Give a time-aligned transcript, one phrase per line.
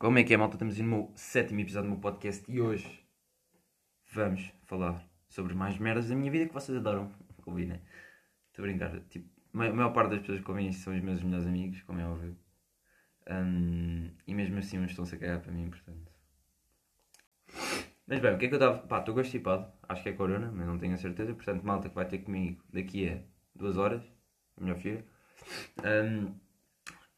[0.00, 0.54] Como é que é, malta?
[0.54, 3.04] Estamos no meu sétimo episódio do meu podcast e hoje
[4.14, 7.12] vamos falar sobre mais merdas da minha vida que vocês adoram
[7.44, 7.82] ouvir, né?
[8.48, 8.98] Estou a brincar.
[9.10, 12.00] Tipo, a maior parte das pessoas que ouvem isto são os meus melhores amigos, como
[12.00, 12.34] é óbvio.
[13.28, 16.10] Um, e mesmo assim uns estão-se a cagar para mim, portanto.
[18.06, 18.78] Mas bem, o que é que eu estava.
[18.78, 21.34] Pá, estou constipado, acho que é corona, mas não tenho a certeza.
[21.34, 23.20] Portanto, malta que vai ter comigo daqui a
[23.54, 24.02] duas horas,
[24.56, 25.04] a melhor filha.
[25.84, 26.34] Um,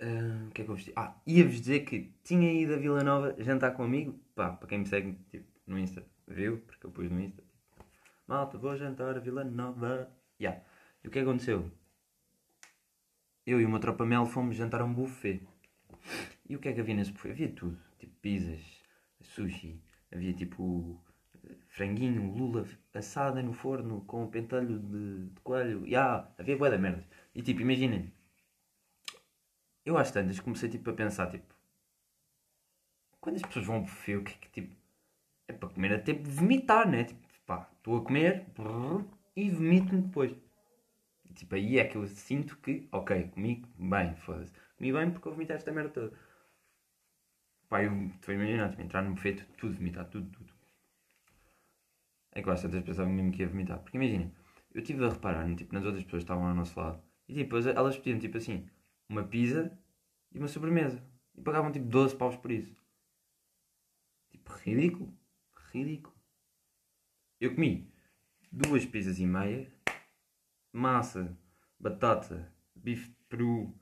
[0.02, 0.90] um, o que é que eu vos?
[0.96, 4.18] Ah, ia-vos dizer que tinha ido a Vila Nova jantar com um amigo.
[4.34, 6.58] Pá, para quem me segue tipo, no Insta, viu?
[6.58, 7.42] Porque eu pus no Insta.
[8.26, 10.10] Malta, vou jantar a Vila Nova.
[10.40, 10.60] Yeah.
[11.04, 11.70] E o que aconteceu?
[13.46, 15.40] Eu e uma tropa mel fomos jantar a um buffet.
[16.48, 17.30] E o que é que havia nesse buffet?
[17.30, 17.78] Havia tudo.
[17.98, 18.82] Tipo pizzas,
[19.20, 19.80] sushi,
[20.12, 21.00] havia tipo
[21.68, 25.86] franguinho, lula assada no forno com um pentelho de, de coelho.
[25.86, 27.04] Yeah, havia boa da merda.
[27.34, 28.12] E tipo, imaginem.
[29.84, 31.54] Eu às tantas comecei tipo a pensar, tipo.
[33.20, 34.76] Quando as pessoas vão ao buffet, o que é que tipo.
[35.48, 37.04] É para comer até vomitar, né?
[37.04, 39.04] Tipo, pá, estou a comer brrr,
[39.36, 40.32] e vomito-me depois.
[41.28, 44.52] E, tipo, aí é que eu sinto que, ok, comi bem, foda-se.
[44.76, 46.12] Comi bem porque eu vomitei esta merda toda.
[47.68, 50.52] Pá, eu estou a imaginar, tipo, entrar no buffet, tudo vomitar, tudo, tudo.
[52.32, 53.78] É que eu às tantas pensava mesmo que ia vomitar.
[53.80, 54.32] Porque imaginem,
[54.74, 57.02] eu estive a reparar, tipo, nas outras pessoas que estavam ao nosso lado.
[57.28, 58.68] E tipo, elas pediam tipo assim,
[59.12, 59.78] uma pizza
[60.32, 61.02] e uma sobremesa.
[61.36, 62.74] E pagavam tipo 12 paus por isso.
[64.30, 65.14] Tipo, ridículo.
[65.72, 66.14] Ridículo.
[67.40, 67.92] Eu comi
[68.50, 69.72] duas pizzas e meia,
[70.72, 71.36] massa,
[71.78, 73.74] batata, bife de peru.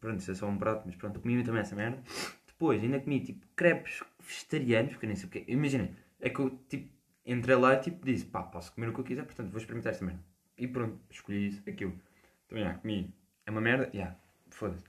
[0.00, 2.02] Pronto, isso é só um prato, mas pronto, comi também essa merda.
[2.46, 6.38] Depois ainda comi tipo crepes vegetarianos, porque eu nem sei o que Imaginem, é que
[6.38, 9.50] eu tipo entrei lá e tipo disse, pá, posso comer o que eu quiser, portanto
[9.50, 10.24] vou experimentar esta merda.
[10.56, 12.00] E pronto, escolhi isso, aquilo.
[12.48, 13.14] Também já comi.
[13.46, 13.88] É uma merda?
[13.94, 14.18] Yeah,
[14.50, 14.82] foda-se.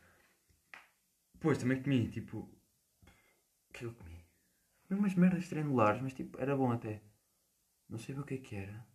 [1.33, 2.39] Depois também comi, tipo.
[2.39, 4.25] O que eu comi?
[4.87, 7.01] Comi umas merdas triangulares, mas tipo, era bom até.
[7.87, 8.85] Não sei o que é que era.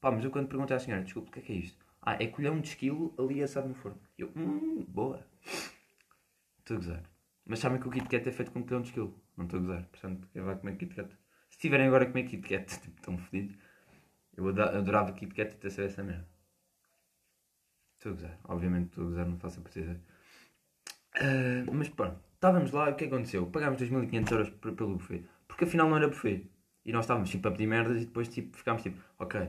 [0.00, 1.84] Pá, mas eu quando perguntei à senhora, desculpa, o que é que é isto?
[2.00, 4.00] Ah, é colhão de esquilo ali assado no forno.
[4.16, 5.24] Eu, hum, boa.
[6.58, 7.02] Estou a gozar.
[7.44, 9.20] Mas sabem que o Kit Kat é feito com colhão de esquilo.
[9.36, 9.86] Não estou a gozar.
[9.88, 11.16] Portanto, eu vou comer Kit Kat.
[11.50, 13.56] Se tiverem agora a comer Kit Kat, tipo, tão fodidos.
[14.36, 16.28] Eu adorava Kit Kat ter sido essa merda.
[18.02, 18.38] Estou a gozar.
[18.48, 20.00] Obviamente estou a gozar, não faço a partida.
[21.14, 23.46] Uh, mas pronto, estávamos lá e o que aconteceu?
[23.46, 25.24] Pagámos 2.500 euros pelo buffet.
[25.46, 26.50] Porque afinal não era buffet.
[26.84, 29.48] E nós estávamos tipo a pedir merdas e depois tipo, ficámos tipo, ok.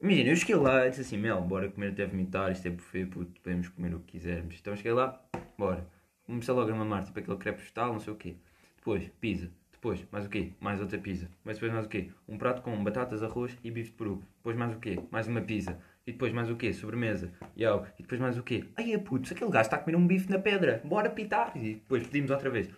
[0.00, 3.06] Imagina, eu cheguei lá e disse assim, Mel, bora comer até vomitar, isto é buffet,
[3.06, 4.56] puto, podemos comer o que quisermos.
[4.60, 5.20] Então cheguei lá,
[5.58, 5.84] bora.
[6.26, 8.36] Comecei logo a mamar, tipo aquele crepe vegetal, não sei o quê.
[8.76, 9.50] Depois, pizza.
[9.72, 10.52] Depois, mais o quê?
[10.60, 11.28] Mais outra pizza.
[11.42, 12.12] Mas depois mais o quê?
[12.28, 14.22] Um prato com batatas, arroz e bife de peru.
[14.36, 14.96] Depois mais o quê?
[15.10, 15.76] Mais uma pizza.
[16.06, 16.72] E depois mais o quê?
[16.72, 17.32] Sobremesa.
[17.42, 18.64] Oh, e depois mais o quê?
[18.76, 20.80] Ai, é puto, aquele gajo está a comer um bife na pedra.
[20.84, 21.56] Bora pitar.
[21.56, 22.70] E depois pedimos outra vez.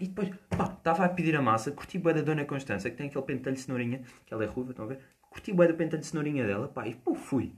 [0.00, 1.70] E depois, pá, estava a pedir a massa.
[1.70, 4.02] Curti bué da Dona Constança, que tem aquele pentelho de cenourinha.
[4.26, 4.98] Que ela é ruiva, estão a ver?
[5.30, 6.66] Curti bué da pentelho de cenourinha dela.
[6.66, 7.54] Pá, e pô, fui.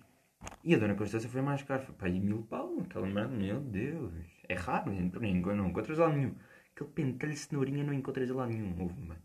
[0.62, 1.82] E a Dona Constança foi mais caro.
[1.82, 2.78] Foi, pá, e mil pau.
[2.80, 4.12] Aquela merda, meu Deus.
[4.46, 6.34] É raro, não, não encontras lá nenhum.
[6.74, 8.78] Aquele pentelho de cenourinha não encontras lá nenhum.
[8.78, 9.22] Houve, mano.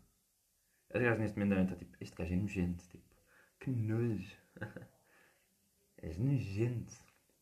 [0.94, 2.88] Aliás, neste momento está tipo, este gajo é nojento.
[2.88, 3.04] Tipo,
[3.60, 4.32] que nojo.
[6.04, 6.92] És nojento.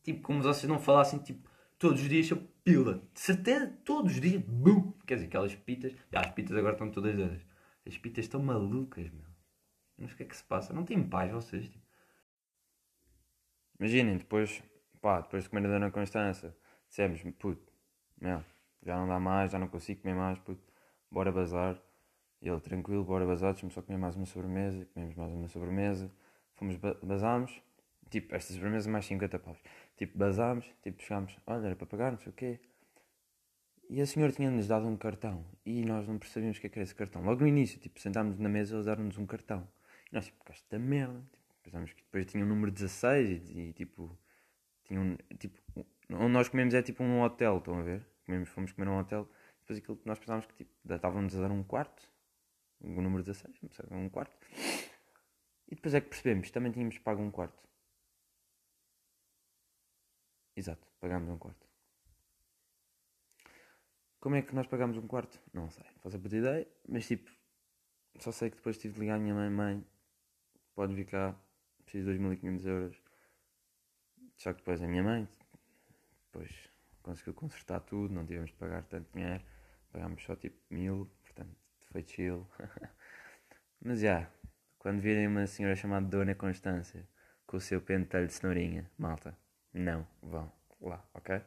[0.03, 3.03] Tipo, como se vocês não falassem, tipo, todos os dias eu pila.
[3.13, 4.41] De certeza, todos os dias.
[4.41, 4.93] Bum!
[5.05, 5.93] Quer dizer, aquelas pitas.
[6.13, 7.41] Ah, as pitas agora estão todas dadas.
[7.85, 9.25] As pitas estão malucas, meu.
[9.97, 10.73] Não sei o que é que se passa.
[10.73, 11.83] Não têm paz vocês, tipo.
[13.79, 14.63] Imaginem, depois,
[15.01, 16.55] pá, depois de comer a Dona Constança,
[16.87, 17.73] dissemos, puto,
[18.21, 18.41] meu,
[18.81, 20.63] já não dá mais, já não consigo comer mais, puto,
[21.11, 21.81] bora bazar.
[22.41, 24.85] E ele, tranquilo, bora bazar, deixa-me só comer mais uma sobremesa.
[24.93, 26.11] Comemos mais uma sobremesa.
[26.55, 27.61] Fomos, bazámos.
[28.13, 29.57] Tipo, esta sobremesa mais 50 paus.
[29.97, 32.59] Tipo, bazámos, tipo, chegámos, olha, era para pagar, não sei o quê.
[33.89, 35.43] E a senhora tinha-nos dado um cartão.
[35.65, 37.23] E nós não percebíamos o que, é era esse cartão.
[37.23, 39.67] Logo no início, tipo, sentámos na mesa, eles deram-nos um cartão.
[40.11, 41.19] E nós, tipo, esta merda.
[41.49, 44.15] Tipo, pensámos que depois tinha o um número 16 e, e tipo,
[44.83, 45.59] tinha um, tipo,
[46.11, 48.05] onde nós comemos é tipo um hotel, estão a ver?
[48.27, 49.27] Comemos, fomos comer num hotel.
[49.61, 52.13] Depois aquilo que nós pensávamos que, tipo, estavam-nos a dar um quarto
[52.83, 53.59] o número 16,
[53.91, 54.37] um quarto.
[55.67, 57.63] E depois é que percebemos, também tínhamos pago um quarto.
[60.55, 61.67] Exato, pagámos um quarto.
[64.19, 65.39] Como é que nós pagámos um quarto?
[65.53, 67.29] Não sei, não faço a puta ideia, mas tipo,
[68.19, 69.85] só sei que depois tive de ligar à minha mãe, mãe,
[70.75, 71.35] pode vir cá,
[71.83, 73.01] preciso de 2.500 euros.
[74.37, 75.27] Só que depois a minha mãe,
[76.25, 76.49] depois
[77.01, 79.43] conseguiu consertar tudo, não tivemos de pagar tanto dinheiro,
[79.91, 81.55] pagámos só tipo mil, portanto
[81.91, 82.47] foi chill.
[83.83, 84.31] Mas já, yeah,
[84.79, 87.07] quando virem uma senhora chamada Dona Constância
[87.45, 89.37] com o seu pentelho de cenourinha, malta,
[89.73, 91.41] não vão lá, ok?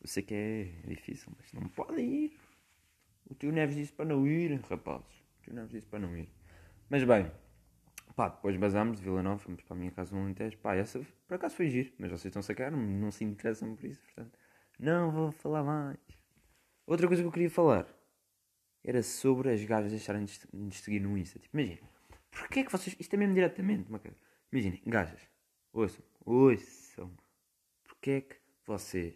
[0.00, 2.40] Eu sei que é difícil, mas não podem ir.
[3.26, 5.24] O tio Neves disse para não ir, rapazes.
[5.38, 6.28] O tio Neves disse para não ir.
[6.90, 7.30] Mas bem,
[8.14, 10.58] pá, depois basámos de Vila Nova, fomos para a minha casa no Alentejo.
[10.58, 13.86] Pá, essa por acaso foi giro, mas vocês estão a sacar, não, se interessam por
[13.86, 14.38] isso, portanto,
[14.78, 15.98] não vou falar mais.
[16.86, 17.88] Outra coisa que eu queria falar
[18.84, 21.38] era sobre as gajas deixarem de de seguir no Insta.
[21.38, 21.88] Tipo, imagina,
[22.30, 22.94] porquê é que vocês.
[23.00, 24.16] Isto é mesmo diretamente, uma coisa.
[24.52, 25.20] Imaginem, gajas,
[25.72, 27.14] ouçam, ouçam.
[27.84, 28.36] Porquê é que
[28.66, 29.14] vocês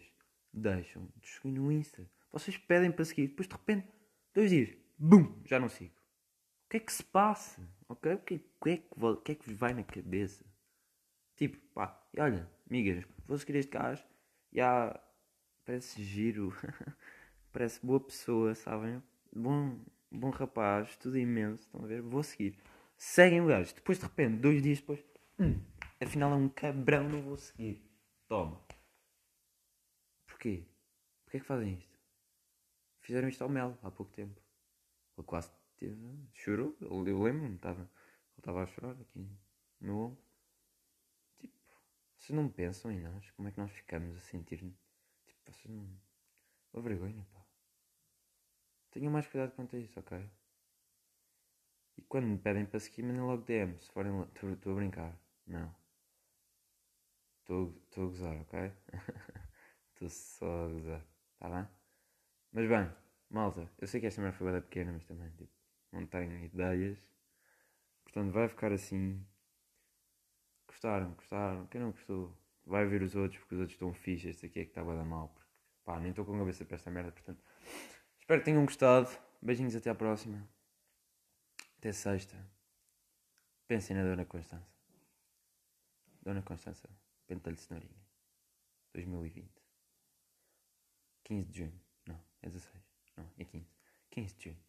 [0.53, 2.09] deixam de seguir no Insta?
[2.31, 3.87] Vocês pedem para seguir, depois de repente,
[4.33, 5.93] dois dias, bum, já não sigo.
[6.65, 7.67] O que é que se passa?
[7.87, 8.13] Ok?
[8.13, 10.45] O que, o que, é, que, o que é que vos vai na cabeça?
[11.35, 14.03] Tipo, pá, e olha, amigas, vou seguir este gajo,
[14.51, 14.99] já
[15.65, 16.53] parece giro,
[17.51, 19.01] parece boa pessoa, sabem?
[19.35, 19.79] Bom,
[20.11, 22.01] bom rapaz, tudo imenso, estão a ver?
[22.01, 22.57] Vou seguir.
[22.97, 25.03] Seguem o gajo, depois de repente, dois dias depois,
[25.39, 25.59] hum,
[26.01, 27.81] afinal é um cabrão, não vou seguir.
[28.27, 28.61] Toma.
[30.27, 30.65] Porquê?
[31.23, 31.99] Porquê é que fazem isto?
[33.01, 34.39] Fizeram isto ao Mel há pouco tempo.
[35.17, 35.97] Ele quase teve,
[36.33, 37.89] chorou, eu lembro-me, estava, ele
[38.37, 39.29] estava a chorar aqui
[39.81, 40.23] no ombro.
[41.39, 41.57] Tipo,
[42.15, 43.31] vocês não pensam em nós?
[43.31, 44.77] Como é que nós ficamos a sentir-nos?
[45.25, 45.89] Tipo, vocês não.
[46.71, 47.45] Uma vergonha, pá.
[48.91, 50.29] Tenham mais cuidado quanto a isso, ok?
[51.97, 53.77] E quando me pedem para seguir, mandem logo DM.
[53.79, 54.11] Se forem.
[54.53, 55.19] Estou a brincar.
[55.45, 55.75] Não.
[57.49, 58.71] Estou a gozar, ok?
[59.95, 61.05] Estou só a gozar.
[61.39, 61.67] Tá bem?
[62.51, 62.95] Mas bem,
[63.27, 63.67] malta.
[63.79, 65.51] Eu sei que esta merda foi bem pequena, mas também, tipo,
[65.91, 66.99] não tenho ideias.
[68.03, 69.25] Portanto, vai ficar assim.
[70.67, 71.65] Gostaram, gostaram.
[71.67, 72.37] Quem não gostou,
[72.67, 74.29] vai ver os outros, porque os outros estão fixos.
[74.29, 75.29] Este aqui é que está a dar mal.
[75.29, 75.49] Porque,
[75.83, 77.11] pá, nem estou com a cabeça para esta merda.
[77.11, 77.43] Portanto,
[78.19, 79.09] espero que tenham gostado.
[79.41, 80.47] Beijinhos, até à próxima.
[81.79, 82.37] Até sexta.
[83.67, 84.67] Pensem na Dona Constança.
[86.21, 86.87] Dona Constança,
[87.29, 88.01] pentelho cenourinha.
[88.91, 89.47] 2020.
[91.25, 91.81] 15 de junho.
[92.07, 92.83] Não, é 16.
[93.15, 93.67] Não, é 15.
[94.09, 94.63] 15 de junho.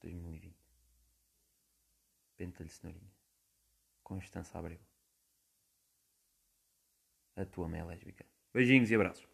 [0.00, 0.56] 2020.
[2.36, 3.12] Pentelho cenourinha.
[4.02, 4.80] Constança Abreu.
[7.36, 8.26] A tua mãe é lésbica.
[8.52, 9.24] Beijinhos e abraços.